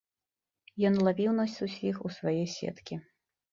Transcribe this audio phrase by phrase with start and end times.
[0.89, 3.01] Ён лавіў нас усіх у свае сеткі.